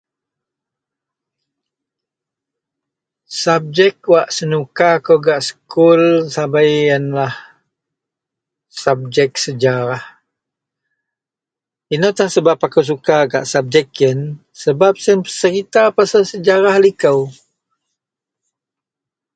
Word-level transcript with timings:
Sabjek 3.41 3.97
wak 4.13 4.29
senuka 4.37 4.89
kou 5.05 5.17
gak 5.25 5.41
sekul 5.47 6.03
sabei 6.35 6.71
yenlah 6.89 7.33
sabjek 8.81 9.31
sejarah. 9.45 10.03
Inou 11.93 12.15
tan 12.17 12.29
sebab 12.35 12.57
akou 12.65 12.83
suka 12.91 13.17
gak 13.31 13.47
sabjek 13.51 13.89
yen 14.01 14.19
sebab 14.63 14.93
siyen 15.03 15.19
peserita 15.25 15.81
pasel 15.95 16.23
sejarah 16.31 16.75
likou. 16.85 17.19